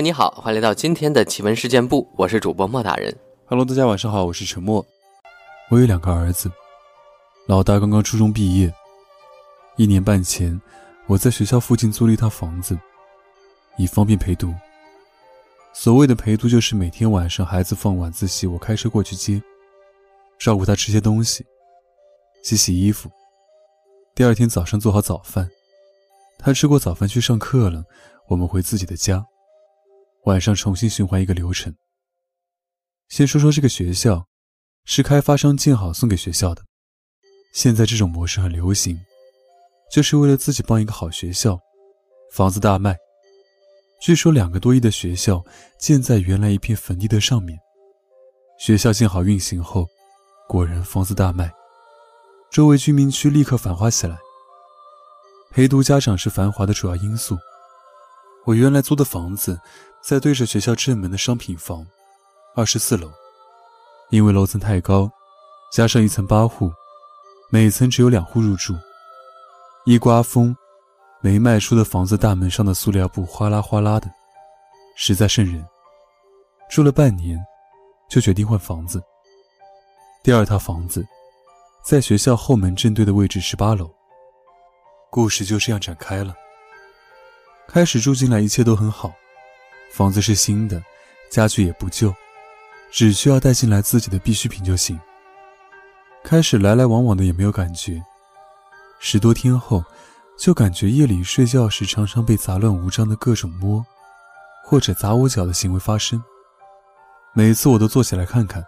[0.00, 3.12] 你好，欢迎来到今天的奇闻事件部，我是主播莫大人。
[3.46, 4.84] Hello，大家晚上好，我是陈默。
[5.70, 6.48] 我有两个儿子，
[7.46, 8.72] 老大刚刚初中毕业。
[9.76, 10.60] 一年半前，
[11.08, 12.78] 我在学校附近租了一套房子，
[13.76, 14.54] 以方便陪读。
[15.72, 19.42] 所谓的陪读，就是每天晚上孩子放晚自习，我开车过去接，
[20.38, 21.44] 照顾他吃些东西，
[22.44, 23.10] 洗洗衣服。
[24.14, 25.50] 第二天早上做好早饭，
[26.38, 27.82] 他吃过早饭去上课了，
[28.28, 29.26] 我们回自己的家。
[30.28, 31.74] 晚上重新循环一个流程。
[33.08, 34.26] 先说说这个学校，
[34.84, 36.62] 是开发商建好送给学校的。
[37.54, 39.00] 现在这种模式很流行，
[39.90, 41.58] 就是为了自己帮一个好学校，
[42.30, 42.94] 房子大卖。
[44.02, 45.42] 据说两个多亿的学校
[45.80, 47.58] 建在原来一片坟地的上面。
[48.60, 49.86] 学校建好运行后，
[50.46, 51.50] 果然房子大卖，
[52.50, 54.18] 周围居民区立刻繁华起来。
[55.50, 57.34] 陪读家长是繁华的主要因素。
[58.44, 59.58] 我原来租的房子。
[60.08, 61.86] 在对着学校正门的商品房，
[62.54, 63.12] 二十四楼，
[64.08, 65.06] 因为楼层太高，
[65.70, 66.72] 加上一层八户，
[67.50, 68.74] 每层只有两户入住。
[69.84, 70.56] 一刮风，
[71.20, 74.10] 没卖出的房子大门上的塑料布哗啦哗啦的，
[74.96, 75.62] 实在瘆人。
[76.70, 77.38] 住了半年，
[78.08, 79.02] 就决定换房子。
[80.22, 81.06] 第二套房子，
[81.84, 83.90] 在学校后门正对的位置，十八楼。
[85.10, 86.34] 故事就这样展开了。
[87.66, 89.12] 开始住进来，一切都很好。
[89.90, 90.82] 房子是新的，
[91.30, 92.14] 家具也不旧，
[92.90, 94.98] 只需要带进来自己的必需品就行。
[96.22, 98.02] 开始来来往往的也没有感觉，
[98.98, 99.82] 十多天后，
[100.38, 103.84] 就感觉夜里睡觉时常常被杂乱无章的各种摸，
[104.64, 106.22] 或者砸我脚的行为发生。
[107.32, 108.64] 每次我都坐起来看看。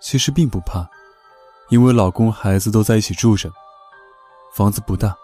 [0.00, 0.88] 其实并不怕，
[1.70, 3.52] 因为老公孩子都在一起住着，
[4.54, 5.16] 房子不大。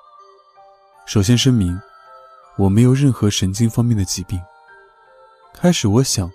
[1.07, 1.81] 首先声明，
[2.57, 4.41] 我没有任何神经方面的疾病。
[5.55, 6.31] 开始我想，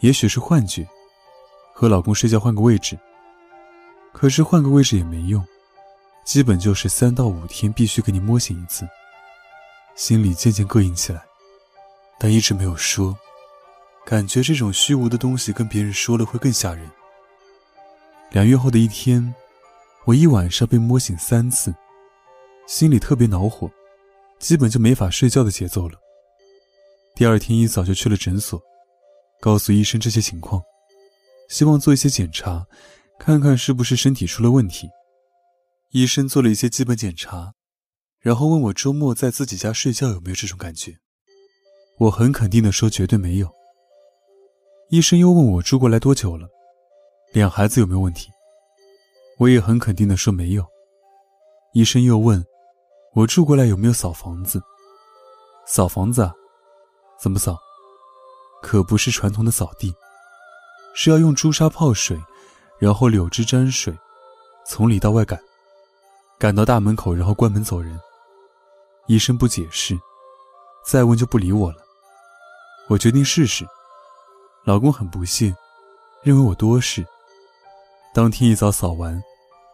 [0.00, 0.86] 也许是幻觉，
[1.72, 2.98] 和老公睡觉换个位置。
[4.12, 5.42] 可是换个位置也没用，
[6.24, 8.86] 基本就是三到五天必须给你摸醒一次。
[9.94, 11.24] 心里渐渐膈应起来，
[12.18, 13.16] 但一直没有说，
[14.04, 16.90] 感觉这种虚无的东西跟别人说了会更吓人。
[18.30, 19.34] 两月后的一天，
[20.04, 21.74] 我一晚上被摸醒三次，
[22.66, 23.70] 心里特别恼火，
[24.38, 25.98] 基本就没法睡觉的节奏了。
[27.16, 28.60] 第二天一早就去了诊所，
[29.40, 30.60] 告诉医生这些情况，
[31.48, 32.66] 希望做一些检查，
[33.20, 34.88] 看看是不是身体出了问题。
[35.92, 37.52] 医生做了一些基本检查，
[38.18, 40.96] 然后问我周末在自己家睡觉有没有这种感觉。
[41.98, 43.48] 我很肯定的说绝对没有。
[44.90, 46.48] 医生又问我住过来多久了，
[47.32, 48.28] 两孩子有没有问题，
[49.38, 50.66] 我也很肯定的说没有。
[51.74, 52.44] 医生又问
[53.14, 54.60] 我住过来有没有扫房子，
[55.68, 56.34] 扫房子啊。
[57.24, 57.58] 怎么扫？
[58.60, 59.94] 可不是传统的扫地，
[60.94, 62.22] 是要用朱砂泡水，
[62.78, 63.96] 然后柳枝沾水，
[64.66, 65.40] 从里到外赶，
[66.38, 67.98] 赶到大门口，然后关门走人。
[69.06, 69.98] 医生不解释，
[70.86, 71.78] 再问就不理我了。
[72.88, 73.66] 我决定试试。
[74.66, 75.56] 老公很不屑，
[76.22, 77.06] 认为我多事。
[78.12, 79.18] 当天一早扫完，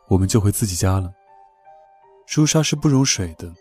[0.06, 1.10] 我们就回自己家了。
[2.28, 3.52] 朱砂是不溶水的，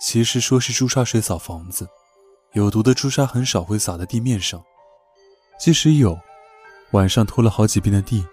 [0.00, 1.86] 其实说是朱砂水扫房子。
[2.52, 4.62] 有毒的朱砂很少会洒在地面上，
[5.58, 6.20] 即使有，
[6.90, 8.26] 晚上拖了好几遍的地，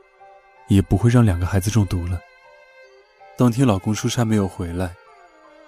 [0.67, 2.19] 也不会让两个孩子中毒了。
[3.37, 4.93] 当天老公出差没有回来，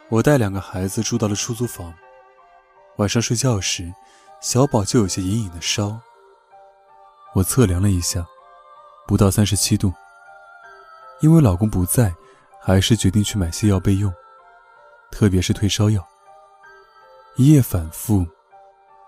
[0.10, 1.94] 我带两个孩子住到了出租房。
[2.98, 3.90] 晚上睡觉时，
[4.42, 5.98] 小宝就有些隐隐的烧。
[7.34, 8.26] 我测量了一下，
[9.08, 9.94] 不到三十七度。
[11.22, 12.14] 因为老公不在，
[12.60, 14.14] 还是决定去买些药备用，
[15.10, 16.06] 特别是退烧药。
[17.38, 18.28] 一夜反复。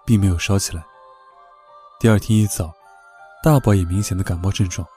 [0.05, 0.83] 并没有烧起来。
[1.99, 2.73] 第二天一早，
[3.43, 4.87] 大宝也明显的感冒症状，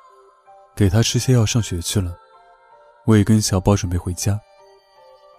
[0.74, 2.16] 给他吃些药上学去了。
[3.04, 4.40] 我也跟小宝准备回家。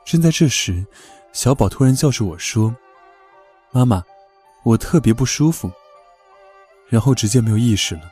[0.06, 0.86] 正在这时，
[1.34, 2.74] 小宝突然叫住我说
[3.72, 4.02] ：“妈妈，
[4.64, 5.70] 我特别不舒服。”
[6.88, 8.10] 然后直接没有意识了。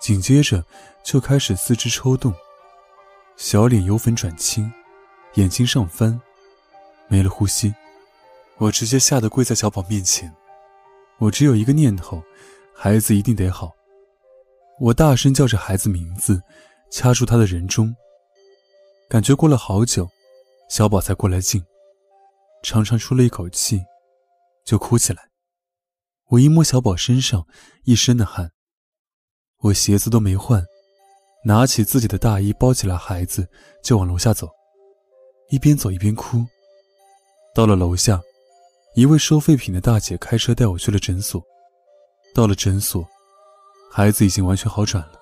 [0.00, 0.64] 紧接着
[1.04, 2.34] 就开始四肢抽动，
[3.36, 4.72] 小脸由粉转青，
[5.34, 6.18] 眼睛上翻，
[7.08, 7.74] 没了呼吸。
[8.58, 10.32] 我直接吓得跪在小宝面前，
[11.18, 12.22] 我只有一个念头，
[12.74, 13.72] 孩子一定得好。
[14.78, 16.40] 我大声叫着孩子名字，
[16.90, 17.94] 掐住他的人中。
[19.08, 20.08] 感觉过了好久，
[20.68, 21.64] 小宝才过来劲，
[22.62, 23.82] 长长出了一口气，
[24.64, 25.28] 就哭起来。
[26.28, 27.46] 我一摸小宝身上，
[27.84, 28.52] 一身的汗。
[29.58, 30.64] 我鞋子都没换，
[31.44, 33.48] 拿起自己的大衣包起来孩子，
[33.82, 34.48] 就往楼下走，
[35.50, 36.46] 一边走一边哭。
[37.54, 38.20] 到了楼下。
[38.94, 41.42] 一位收废品的大姐开车带我去了诊所。
[42.34, 43.06] 到了诊所，
[43.90, 45.12] 孩子已经完全好转了。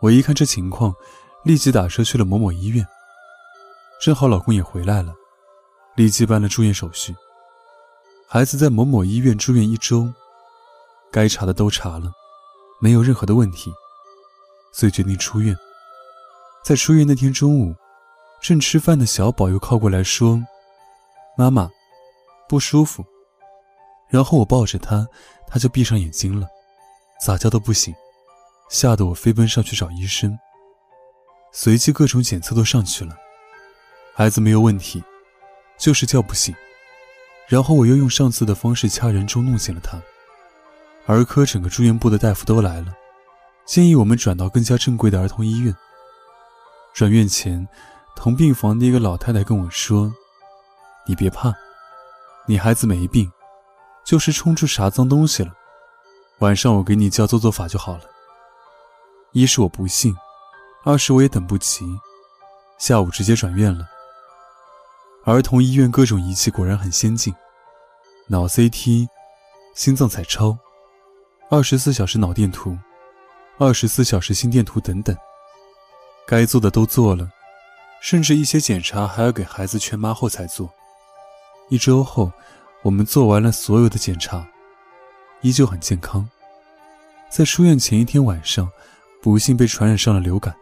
[0.00, 0.94] 我一看这情况，
[1.44, 2.86] 立即打车去了某某医院。
[4.00, 5.12] 正好老公也回来了，
[5.96, 7.14] 立即办了住院手续。
[8.26, 10.10] 孩子在某某医院住院一周，
[11.10, 12.10] 该查的都查了，
[12.80, 13.70] 没有任何的问题，
[14.72, 15.54] 所以决定出院。
[16.64, 17.74] 在出院那天中午，
[18.40, 20.42] 正吃饭的小宝又靠过来说
[21.36, 21.70] ：“妈妈，
[22.52, 23.02] 不舒服。”
[24.12, 25.08] 然后我抱着他，
[25.48, 26.46] 他就闭上眼睛了，
[27.24, 27.94] 咋叫都不醒，
[28.68, 30.38] 吓得我飞奔上去找医生。
[31.50, 33.16] 随即各种检测都上去了，
[34.14, 35.02] 孩子没有问题，
[35.78, 36.54] 就是叫不醒。
[37.48, 39.98] 然后我又用上次的方式掐人中弄醒了他。
[41.06, 42.94] 儿科整个住院部的大夫都来了，
[43.64, 45.74] 建议我们转到更加正规的儿童医院。
[46.92, 47.66] 转院前，
[48.14, 50.12] 同病房的一个老太太跟我说
[51.08, 51.54] ：“你别怕，
[52.46, 53.30] 你孩子没病，
[54.04, 55.52] 就是冲出啥脏东西了。
[56.38, 58.02] 晚上我给你叫做做法就好了。”
[59.32, 60.14] 一是我不信，
[60.84, 61.86] 二是我也等不及，
[62.78, 63.86] 下午直接转院了。
[65.24, 67.34] 儿童医院各种仪器果然很先进，
[68.26, 69.06] 脑 CT、
[69.74, 70.58] 心脏彩超、
[71.48, 72.76] 二十四小时脑电图、
[73.56, 75.16] 二十四小时心电图等等。
[76.26, 77.30] 该做的都做了，
[78.02, 80.68] 甚至一些检查还要给孩子全麻后才做。
[81.68, 82.30] 一周后，
[82.82, 84.46] 我们做完了所有的检查，
[85.40, 86.28] 依旧很健康。
[87.30, 88.70] 在出院前一天晚上，
[89.22, 90.54] 不幸被传染上了流感，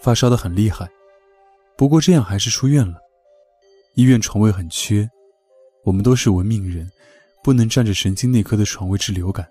[0.00, 0.88] 发烧的很厉害。
[1.76, 2.98] 不过这样还是出院了。
[3.94, 5.08] 医院床位很缺，
[5.84, 6.88] 我们都是文明人，
[7.42, 9.48] 不能占着神经内科的床位治流感。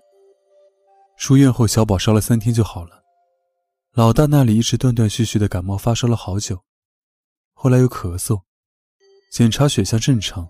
[1.18, 3.02] 出院后，小宝烧了三天就好了。
[3.92, 6.62] 老大那里一直断断续续的感冒发烧了好久，
[7.52, 8.40] 后来又咳嗽，
[9.30, 10.48] 检查血象正常，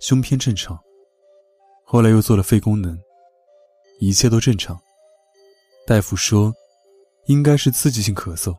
[0.00, 0.78] 胸片正常，
[1.84, 2.98] 后来又做了肺功能，
[4.00, 4.78] 一切都正常。
[5.86, 6.52] 大夫说，
[7.26, 8.56] 应该是刺激性咳嗽，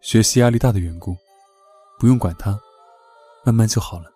[0.00, 1.16] 学习压力大的缘故，
[1.98, 2.58] 不用管他，
[3.44, 4.10] 慢慢就好了。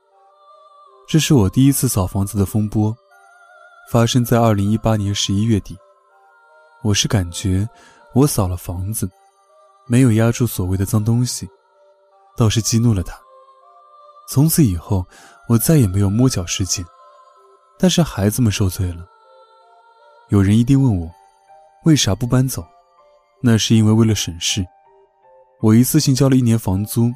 [1.08, 2.96] 这是我第一次扫房子的风波，
[3.90, 5.76] 发生在二零一八年十一月底，
[6.82, 7.68] 我是感觉。
[8.14, 9.10] 我扫了房子，
[9.86, 11.46] 没有压住所谓的脏东西，
[12.34, 13.25] 倒是激怒了他。
[14.28, 15.06] 从此以后，
[15.48, 16.84] 我再也没有摸脚事件。
[17.78, 19.06] 但是孩子们受罪了。
[20.28, 21.10] 有人一定问我，
[21.84, 22.66] 为啥不搬走？
[23.42, 24.66] 那是因为为了省事。
[25.60, 27.12] 我一次性交了一年房租，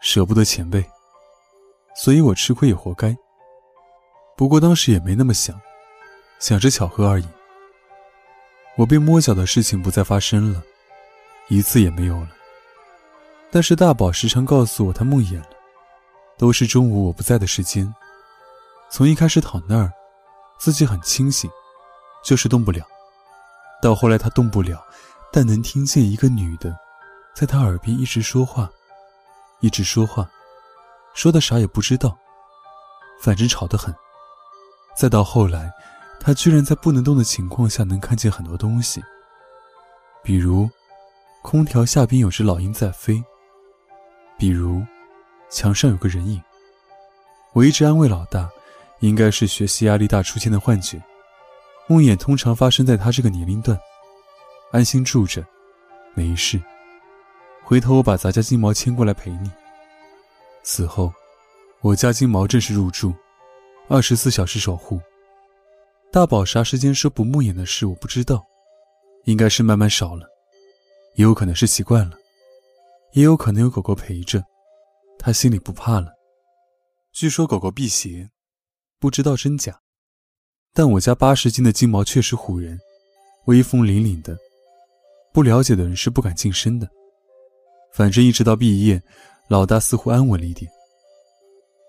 [0.00, 0.84] 舍不得前辈，
[1.94, 3.16] 所以我吃亏也活该。
[4.36, 5.60] 不过当时也没那么想，
[6.40, 7.26] 想着巧合而已。
[8.76, 10.62] 我被摸脚的事情不再发生了，
[11.48, 12.30] 一次也没有了。
[13.50, 15.46] 但是大宝时常告诉我他梦魇了，
[16.42, 17.94] 都是中午我不在的时间。
[18.90, 19.92] 从一开始躺那儿，
[20.58, 21.48] 自己很清醒，
[22.24, 22.82] 就是动不了；
[23.80, 24.84] 到后来他动不了，
[25.30, 26.76] 但能听见一个女的，
[27.32, 28.68] 在他耳边一直说话，
[29.60, 30.28] 一直说话，
[31.14, 32.18] 说的啥也不知道，
[33.20, 33.94] 反正吵得很。
[34.96, 35.72] 再到后来。
[36.24, 39.02] 他居然在不能动的情况下能看见很多东西，
[40.22, 40.70] 比如
[41.42, 43.20] 空调下边有只老鹰在飞，
[44.38, 44.84] 比如
[45.52, 46.42] 墙上有个人影。
[47.52, 48.50] 我一直安慰老大，
[49.00, 51.00] 应该是学习压力大出现的幻觉，
[51.86, 53.78] 梦魇通常发生在他这个年龄段，
[54.70, 55.44] 安心住着，
[56.14, 56.60] 没事。
[57.62, 59.50] 回头我把咱家金毛牵过来陪你。
[60.62, 61.12] 此后，
[61.82, 63.14] 我家金毛正式入住，
[63.88, 64.98] 二十四小时守护。
[66.10, 68.42] 大宝啥时间说不梦魇的事我不知道，
[69.24, 70.26] 应该是慢慢少了，
[71.16, 72.16] 也有可能是习惯了，
[73.12, 74.42] 也有可能有狗狗陪着，
[75.24, 76.08] 他心里不怕了。
[77.12, 78.28] 据说狗狗辟邪，
[78.98, 79.80] 不知道真假，
[80.74, 82.76] 但我家八十斤的金毛确实唬人，
[83.46, 84.36] 威风凛凛的，
[85.32, 86.88] 不了解的人是不敢近身的。
[87.94, 89.00] 反正一直到毕业，
[89.48, 90.68] 老大似乎安稳了一点，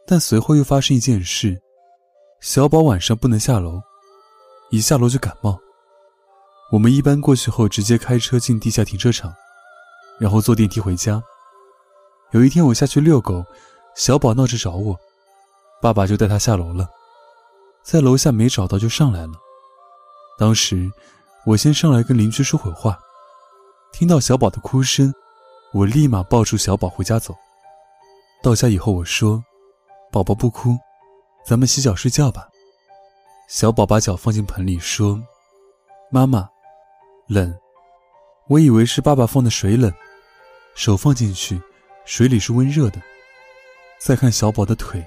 [0.05, 1.59] 但随后又发生一件事，
[2.39, 3.81] 小宝晚上不能下楼。
[4.69, 5.59] 一下楼就感冒。
[6.71, 9.33] 我们一般过去后直接开车进地下停车场，
[10.19, 11.23] 然后坐电梯回家。
[12.33, 13.45] 有一天我下去遛狗，
[13.95, 14.99] 小宝闹着找我，
[15.79, 16.89] 爸爸就带他下楼了，
[17.83, 19.33] 在楼下没找到就上来了。
[20.39, 20.91] 当时
[21.45, 22.99] 我先上来跟邻居说会话，
[23.91, 25.13] 听到小宝的哭声，
[25.73, 27.35] 我立马抱住小宝回家走。
[28.41, 29.43] 到家以后我说
[30.11, 30.75] ：“宝宝不哭，
[31.45, 32.49] 咱们洗脚睡觉吧。”
[33.47, 35.21] 小宝把脚放进盆里，说
[36.09, 36.49] ：“妈妈，
[37.27, 37.55] 冷。
[38.47, 39.93] 我以为是爸爸放的水冷，
[40.73, 41.61] 手放进去，
[42.05, 43.01] 水里是温热的。
[43.97, 45.05] 再看小宝的腿，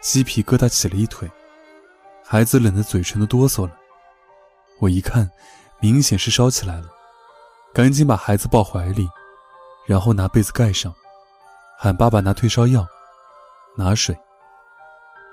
[0.00, 1.30] 鸡皮疙瘩起了一腿。
[2.24, 3.72] 孩子冷得嘴唇都哆嗦了。
[4.80, 5.30] 我一看，
[5.80, 6.88] 明显是烧起来了，
[7.72, 9.08] 赶紧把孩子抱怀里，
[9.86, 10.92] 然后拿被子盖上，
[11.78, 12.86] 喊爸爸拿退烧药，
[13.76, 14.16] 拿水。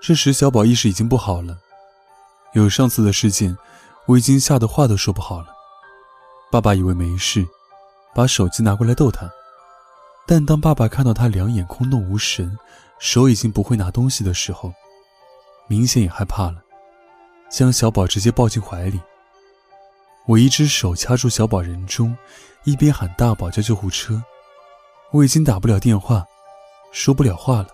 [0.02, 1.58] 这时小宝意识已经不好了，
[2.54, 3.58] 有上次的事件，
[4.06, 5.48] 我已经吓得话都说不好了。
[6.52, 7.46] 爸爸以为没事，
[8.14, 9.30] 把手机拿过来逗他，
[10.28, 12.58] 但当爸爸看到他两眼空洞无神，
[13.00, 14.74] 手已经不会拿东西的时候，
[15.68, 16.64] 明显也害怕了。
[17.50, 19.00] 将小宝直接抱进怀里，
[20.26, 22.18] 我一只手掐住小宝人中，
[22.64, 24.22] 一边喊大宝叫救护车。
[25.12, 26.26] 我已经打不了电话，
[26.92, 27.68] 说不了话了。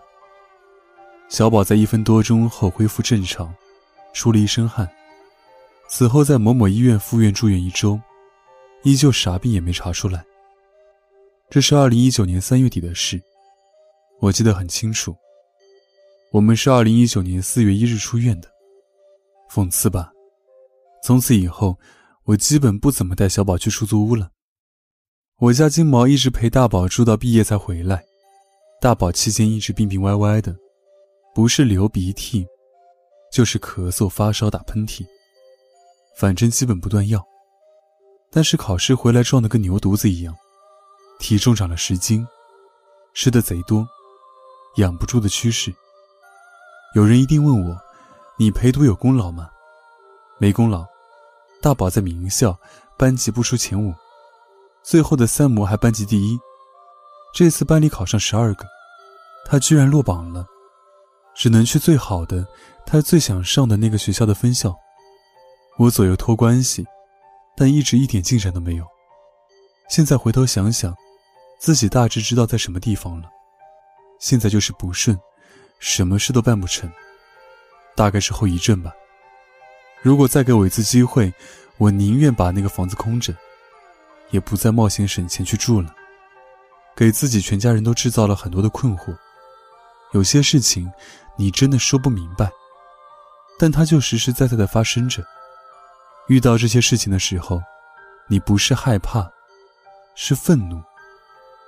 [1.30, 3.54] 小宝在一分多钟后恢复正常，
[4.14, 4.88] 出了一身汗。
[5.88, 8.00] 此后在某某医院复院住院一周，
[8.84, 10.24] 依旧啥病也没查出来。
[11.52, 13.22] 这是二零一九年三月底的事，
[14.22, 15.14] 我记得很清楚。
[16.32, 18.50] 我们是二零一九年四月一日出院的。
[19.52, 20.14] 讽刺吧，
[21.04, 21.78] 从此以后，
[22.24, 24.32] 我基本不怎么带小宝去出租屋了。
[25.40, 28.02] 我家金毛一直陪大宝住到毕业才回来，
[28.80, 30.56] 大宝期间一直病病歪歪的，
[31.36, 32.48] 不是流鼻涕，
[33.30, 35.06] 就是咳嗽、发烧、打喷嚏，
[36.16, 37.22] 反正基本不断药。
[38.32, 40.34] 但是考试回来壮得跟牛犊子一样，
[41.22, 42.28] 体重长了十斤，
[43.14, 43.88] 吃的贼多，
[44.78, 45.72] 养不住的趋势。
[46.96, 47.78] 有人一定问我。
[48.40, 49.48] 你陪读有功劳吗？
[50.40, 50.84] 没功劳。
[51.62, 52.58] 大宝在名校，
[52.98, 53.94] 班级不出前五，
[54.82, 56.40] 最后的三模还班级第一。
[57.36, 58.66] 这次班里考上十二个，
[59.46, 60.44] 他居然落榜了，
[61.36, 62.48] 只能去最好的，
[62.84, 64.76] 他最想上的那个学校的分校。
[65.78, 66.84] 我左右托关系，
[67.56, 68.86] 但一直一点进展都没有。
[69.88, 70.96] 现在回头想想，
[71.62, 73.30] 自己大致知道在什么地方了。
[74.18, 75.16] 现在就是不顺，
[75.78, 76.92] 什么事都办不成。
[77.96, 78.92] 大概是后遗症吧。
[80.02, 81.32] 如果再给我一次机会，
[81.78, 83.32] 我宁愿把那个房子空着，
[84.32, 85.94] 也不再冒险省钱去住了。
[86.96, 89.16] 给自己全家人都制造了很多的困惑。
[90.14, 90.92] 有些事情
[91.38, 92.50] 你真的说不明白，
[93.60, 95.24] 但它就实实在在的发生着。
[96.28, 97.62] 遇到这些事情的时候，
[98.28, 99.32] 你不是害怕，
[100.16, 100.82] 是愤怒。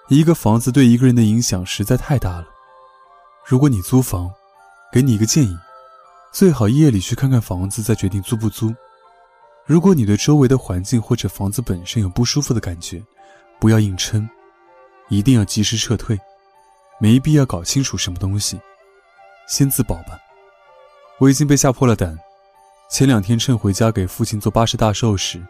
[0.10, 2.46] 一个房子对一个人的影响实在太大了。
[3.46, 4.30] 如果你租房，
[4.92, 5.58] 给你一个建议。
[6.32, 8.74] 最好夜里去看看房子，再决定租不租。
[9.66, 13.02] 如果你对周围的环境或者房子本身有不舒服的感觉，
[13.60, 14.28] 不要硬撑，
[15.10, 16.20] 一定要及时撤退，
[17.00, 18.60] 没必要搞清楚什么东西，
[19.48, 20.20] 先自保吧。
[21.20, 22.18] 我已经被吓破了胆。
[22.90, 25.42] 前两天趁回家给父亲做八十大寿时，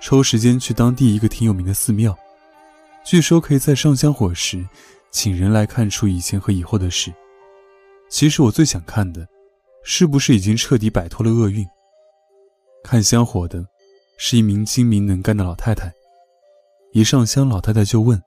[0.00, 2.18] 抽时间去当地一个挺有名的寺庙，
[3.04, 4.66] 据说可以在上香火时，
[5.10, 7.12] 请人来看出以前和以后的事。
[8.08, 9.26] 其实我最想看的。
[9.84, 11.66] 是不是已经彻底摆脱了厄运？
[12.84, 13.66] 看香火的，
[14.16, 15.92] 是一名精明能干的老太太。
[16.92, 18.22] 一上香，老太太就问：“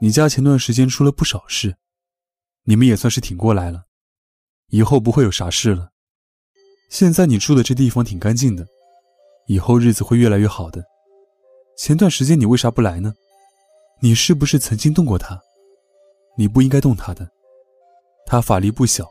[0.00, 1.74] 你家前段时间出了不少事，
[2.62, 3.86] 你们也算是挺过来了，
[4.68, 5.90] 以后不会有啥事了。
[6.88, 8.64] 现在你住的这地方挺干净的，
[9.48, 10.84] 以后日子会越来越好的。
[11.76, 13.12] 前段时间你为啥不来呢？
[14.00, 15.40] 你是不是曾经动过他？
[16.36, 17.30] 你不应该动他的，
[18.26, 19.06] 他法力不小。”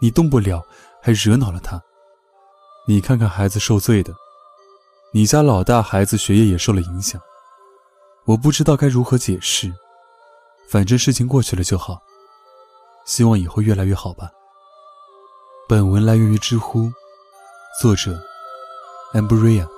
[0.00, 0.60] 你动不了，
[1.00, 1.80] 还惹恼了他。
[2.88, 4.12] 你看看孩子受罪的，
[5.12, 7.20] 你家老大孩子学业也受了影响。
[8.24, 9.72] 我不知道该如何解释，
[10.68, 12.02] 反正事情过去了就好。
[13.04, 14.28] 希望以后越来越好吧。
[15.68, 16.90] 本文来源于知乎，
[17.80, 18.20] 作者
[19.12, 19.68] ：Ambria。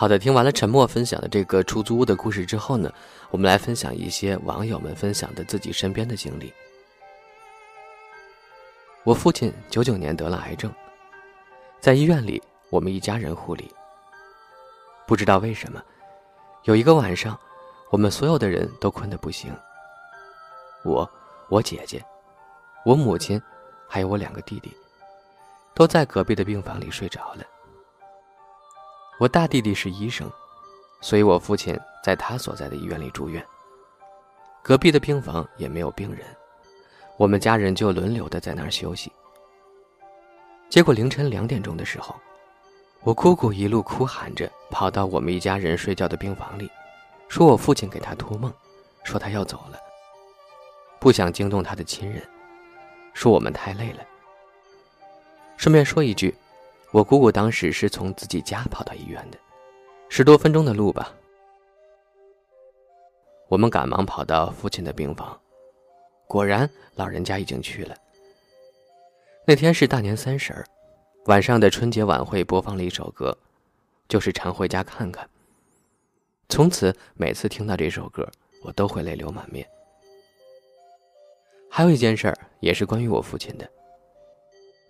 [0.00, 2.88] 好的，听完了沉默分享的这个出租屋的故事之后呢，
[3.32, 6.54] 我们来分享一些网友们分享的自己身边的经历。
[9.02, 10.72] 我父亲九九年得了癌症，
[11.80, 12.40] 在医院里，
[12.70, 13.68] 我们一家人护理。
[15.04, 15.82] 不知道为什么，
[16.62, 17.36] 有一个晚上，
[17.90, 19.52] 我们所有的人都困得不行。
[20.84, 21.10] 我、
[21.48, 22.00] 我姐姐、
[22.84, 23.42] 我母亲，
[23.88, 24.72] 还有我两个弟弟，
[25.74, 27.44] 都在隔壁的病房里睡着了。
[29.18, 30.30] 我大弟弟是医生，
[31.00, 33.44] 所以我父亲在他所在的医院里住院。
[34.62, 36.24] 隔壁的病房也没有病人，
[37.16, 39.10] 我们家人就轮流的在那儿休息。
[40.68, 42.14] 结果凌晨两点钟的时候，
[43.00, 46.70] 我姑姑一路哭喊着跑到我们一家人睡觉的病房里，
[47.28, 48.52] 说我父亲给她托梦，
[49.02, 49.78] 说他要走了，
[51.00, 52.22] 不想惊动他的亲人，
[53.14, 54.00] 说我们太累了。
[55.56, 56.32] 顺便说一句。
[56.90, 59.38] 我姑姑当时是从自己家跑到医院的，
[60.08, 61.14] 十多分钟的路吧。
[63.48, 65.38] 我们赶忙跑到父亲的病房，
[66.26, 67.94] 果然老人家已经去了。
[69.46, 70.64] 那天是大年三十儿，
[71.26, 73.36] 晚上的春节晚会播放了一首歌，
[74.08, 75.24] 就是《常回家看看》。
[76.48, 78.26] 从此每次听到这首歌，
[78.62, 79.68] 我都会泪流满面。
[81.70, 83.70] 还有一件事儿也是关于我父亲的。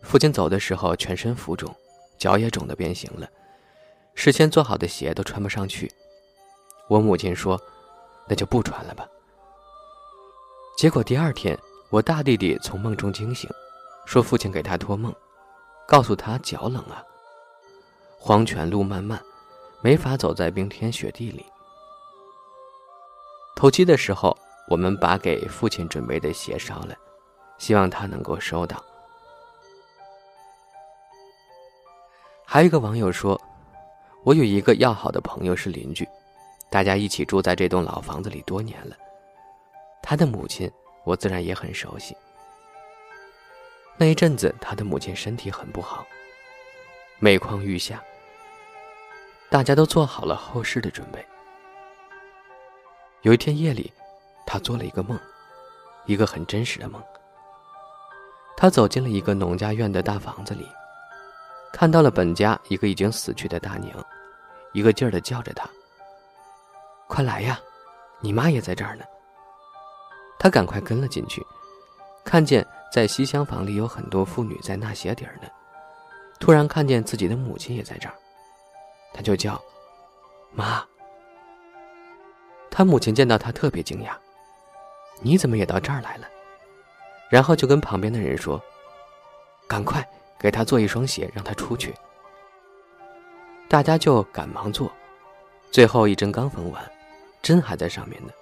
[0.02, 1.74] 父亲走的时候全身浮肿，
[2.18, 3.28] 脚也肿得变形了，
[4.14, 5.90] 事先做好的鞋都穿不上去。
[6.88, 7.60] 我母亲说
[8.28, 9.06] ：“那就不穿了吧。”
[10.76, 11.58] 结果第二天，
[11.90, 13.48] 我大弟弟从梦中惊醒，
[14.04, 15.14] 说父亲给他托梦，
[15.86, 17.02] 告诉他脚冷啊，
[18.18, 19.22] 黄泉路漫漫。
[19.80, 21.46] 没法走在冰天雪地里。
[23.54, 26.96] 头七的时候，我们把给父亲准备的鞋烧了，
[27.58, 28.84] 希望他能够收到。
[32.50, 33.38] 还有一个网友说，
[34.24, 36.08] 我有一个要好的朋友是邻居，
[36.70, 38.96] 大家一起住在这栋老房子里多年了。
[40.02, 40.72] 他的母亲，
[41.04, 42.16] 我自然也很熟悉。
[43.98, 46.06] 那一阵子，他的母亲身体很不好，
[47.18, 48.02] 每况愈下。
[49.50, 51.22] 大家都做好了后事的准备。
[53.20, 53.92] 有一天夜里，
[54.46, 55.20] 他做了一个梦，
[56.06, 57.02] 一个很真实的梦。
[58.56, 60.66] 他走进了一个农家院的大房子里，
[61.72, 63.94] 看到了本家一个已经死去的大娘，
[64.72, 65.68] 一个劲儿的叫着他
[67.06, 67.60] ：“快来呀，
[68.20, 69.04] 你妈也在这儿呢。”
[70.38, 71.44] 他赶快跟了进去，
[72.24, 75.48] 看见在西厢房里有很多妇女在纳鞋底儿呢，
[76.38, 78.14] 突然看见自己的母亲也在这儿。
[79.12, 79.60] 他就叫
[80.52, 80.84] 妈。
[82.70, 84.12] 他母亲见到他特别惊讶
[85.20, 86.28] ：“你怎么也到这儿来了？”
[87.28, 88.62] 然后就跟旁边的人说
[89.66, 90.06] ：“赶快
[90.38, 91.94] 给他做一双鞋，让他出去。”
[93.68, 94.90] 大家就赶忙做，
[95.70, 96.92] 最后一针刚缝完，
[97.42, 98.32] 针还在上面呢。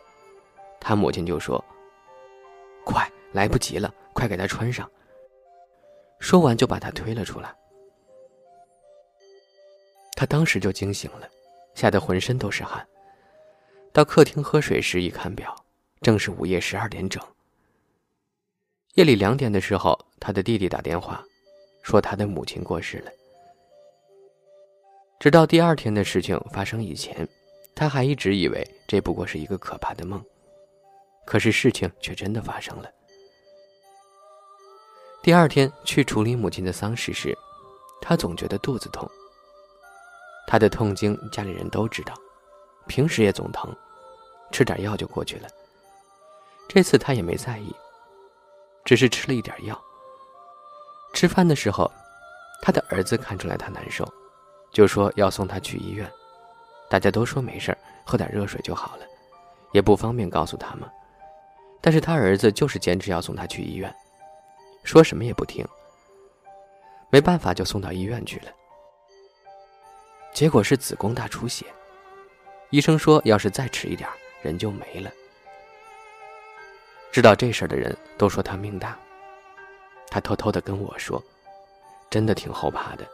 [0.81, 1.63] 他母亲就说
[2.85, 4.89] ：“快，来不及了，快给他穿上。”
[6.21, 7.55] 说完就把他推了出来。
[10.15, 11.29] 他当时就惊醒了，
[11.75, 12.87] 吓得浑身都是汗。
[13.93, 15.55] 到客厅喝水时，一看表，
[16.01, 17.23] 正是午夜十二点整。
[18.95, 21.23] 夜里两点的时候，他的弟弟打电话，
[21.87, 23.13] 说他的母亲过世了。
[25.21, 27.27] 直到第二天的事情发生以前，
[27.77, 30.21] 他还一直以为这不过是一个可怕的梦。
[31.25, 32.91] 可是事情却真的发生了。
[35.23, 37.39] 第二天去处理母亲的丧事时，
[38.01, 39.09] 他总觉得肚子痛。
[40.49, 42.15] 他的痛经，家里人都知道，
[42.89, 43.73] 平时也总疼，
[44.51, 45.49] 吃点药就过去了。
[46.69, 47.73] 这次他也没在意，
[48.85, 49.81] 只是吃了一点药。
[51.17, 51.91] 吃饭的时候，
[52.61, 54.07] 他的儿子看出来他难受，
[54.71, 56.07] 就说要送他去医院。
[56.91, 57.75] 大家都说没事
[58.05, 59.07] 喝点热水就好了，
[59.73, 60.87] 也不方便告诉他们。
[61.81, 63.91] 但是他儿子就是坚持要送他去医院，
[64.85, 65.67] 说什么也不听。
[67.09, 68.53] 没办法，就送到医院去了。
[70.35, 71.65] 结果是子宫大出血，
[72.69, 74.07] 医生说要是再迟一点，
[74.43, 75.11] 人就没了。
[77.11, 78.95] 知道这事儿的人都说他命大。
[80.11, 81.23] 他偷偷的跟我说，
[82.09, 83.07] 真的挺后怕的，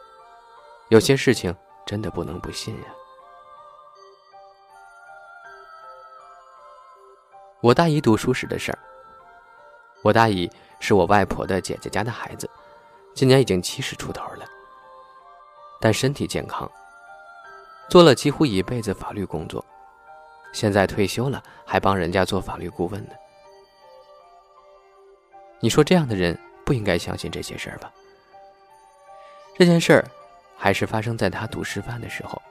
[0.89, 2.87] 有些事情真的不能不信呀。
[7.61, 8.79] 我大姨读书时的事儿。
[10.01, 10.51] 我大姨
[10.81, 12.49] 是我外婆的姐姐家的孩子，
[13.13, 14.45] 今年已经七十出头了，
[15.79, 16.69] 但身体健康。
[17.89, 19.63] 做了几乎一辈子法律工作，
[20.51, 23.11] 现在退休了，还帮人家做法律顾问呢。
[25.61, 27.91] 你说这样的人不应该相信这些事儿吧？
[29.57, 30.05] 这件事儿
[30.57, 32.41] 还是发生在他读师范的时候，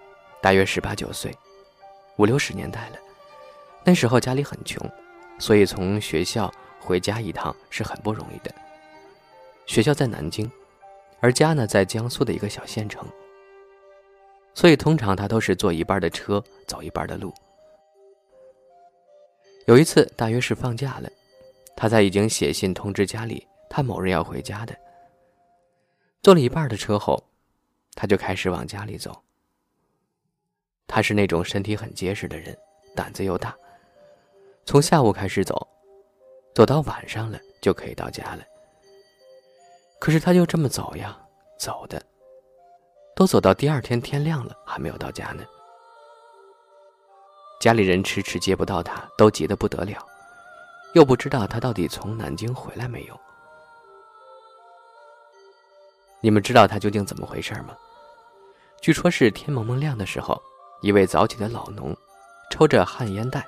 [0.40, 1.36] 大约十八九岁，
[2.16, 2.98] 五六十年代了。
[3.84, 4.88] 那时候家里很穷，
[5.38, 8.54] 所以从学校回家一趟是很不容易的。
[9.66, 10.50] 学校在南京，
[11.20, 13.06] 而家呢在江苏的一个小县城。
[14.54, 17.32] 所以，通常他都是坐一半的车，走一半的路。
[19.66, 21.08] 有一次，大约是放假了，
[21.74, 24.76] 他在已经写信通知家里，他某日要回家的。
[26.22, 27.24] 坐了一半的车后，
[27.94, 29.18] 他就开始往家里走。
[30.86, 32.54] 他是那种身体很结实的人，
[32.94, 33.56] 胆子又大，
[34.66, 35.66] 从下午开始走，
[36.54, 38.44] 走到晚上了就可以到家了。
[39.98, 41.18] 可是他就这么走呀，
[41.58, 42.00] 走的。
[43.16, 45.42] 都走到第二天天亮了，还没有到家呢。
[47.58, 50.06] 家里人迟迟接不到他，都急得不得了，
[50.92, 53.18] 又不知道他到底从南京回来没有。
[56.24, 57.76] 你们知道他究竟怎么回事吗？
[58.80, 60.40] 据说是天蒙蒙亮的时候，
[60.80, 61.96] 一位早起的老农，
[62.48, 63.44] 抽着旱烟袋，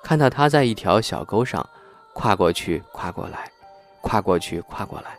[0.00, 1.68] 看到他在一条小沟上
[2.12, 3.50] 跨过去、跨过来、
[4.00, 5.18] 跨过去、跨过来，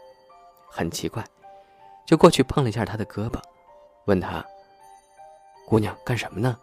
[0.69, 1.21] 很奇怪，
[2.05, 3.41] 就过去碰了一下他的胳膊，
[4.05, 4.43] 问他
[5.67, 6.57] ：“姑娘干什么呢？”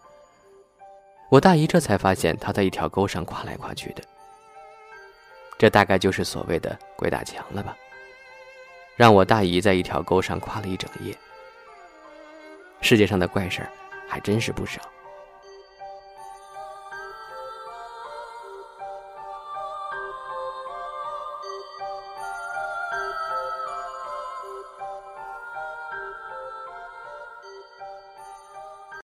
[1.29, 4.03] 我大姨这才发现他在一条沟上跨来跨去的，
[5.59, 7.77] 这大概就是所谓的鬼打墙了吧？
[8.97, 11.17] 让我大姨在一条沟上跨了一整夜。
[12.81, 13.71] 世界上的怪事儿
[14.09, 14.81] 还真是不少。